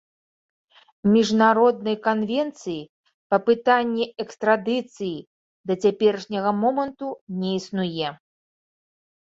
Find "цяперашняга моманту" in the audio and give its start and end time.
5.85-7.07